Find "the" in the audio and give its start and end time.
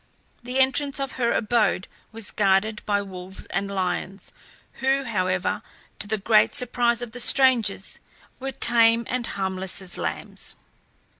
0.41-0.57, 6.07-6.17, 7.11-7.19